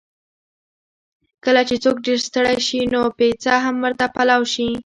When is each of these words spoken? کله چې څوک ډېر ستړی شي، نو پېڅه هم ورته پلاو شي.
کله 1.43 1.61
چې 1.69 1.75
څوک 1.83 1.97
ډېر 2.05 2.19
ستړی 2.27 2.57
شي، 2.67 2.81
نو 2.93 3.01
پېڅه 3.17 3.53
هم 3.65 3.75
ورته 3.85 4.05
پلاو 4.15 4.41
شي. 4.53 4.69